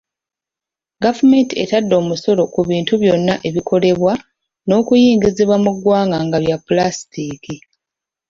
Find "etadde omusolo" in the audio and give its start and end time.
1.63-2.43